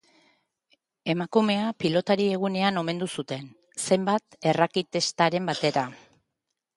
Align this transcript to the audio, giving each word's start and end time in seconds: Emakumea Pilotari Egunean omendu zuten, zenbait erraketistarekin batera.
Emakumea 1.13 1.67
Pilotari 1.83 2.25
Egunean 2.37 2.81
omendu 2.83 3.09
zuten, 3.19 3.45
zenbait 3.89 4.39
erraketistarekin 4.53 5.51
batera. 5.55 5.85